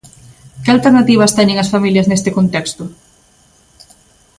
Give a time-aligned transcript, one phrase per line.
[0.63, 2.83] ¿Que alternativas teñen as familias neste contexto?